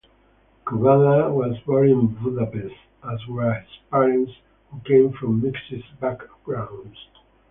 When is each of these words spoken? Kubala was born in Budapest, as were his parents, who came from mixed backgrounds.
Kubala 0.65 1.31
was 1.31 1.59
born 1.59 1.87
in 1.89 2.07
Budapest, 2.07 2.73
as 3.07 3.27
were 3.27 3.53
his 3.53 3.69
parents, 3.91 4.31
who 4.71 4.79
came 4.79 5.13
from 5.13 5.43
mixed 5.43 5.99
backgrounds. 5.99 6.97